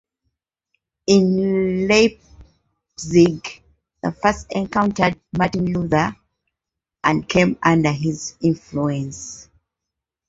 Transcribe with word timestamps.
In 1.05 1.87
Leipzig 1.87 3.45
he 4.07 4.11
first 4.19 4.51
encountered 4.51 5.21
Martin 5.37 5.71
Luther 5.71 6.15
and 7.03 7.29
came 7.29 7.55
under 7.61 7.91
his 7.91 8.33
influence. 8.41 9.47